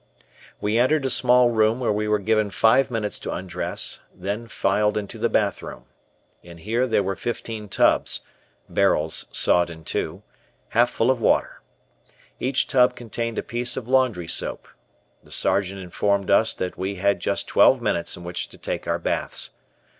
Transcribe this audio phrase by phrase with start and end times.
[0.59, 4.97] We entered a small room where we were given five minutes to undress, then filed
[4.97, 5.85] into the bath room.
[6.41, 8.21] In here there were fifteen tubs
[8.67, 10.23] (barrels sawed in two)
[10.69, 11.61] half full of water.
[12.39, 14.67] Each tub contained a piece of laundry soap.
[15.23, 18.97] The Sergeant informed us that we had just twelve minutes in which to take our
[18.97, 19.51] baths.